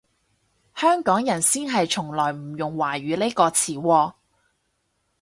[0.75, 4.13] 香港人先係從來唔用華語呢個詞喎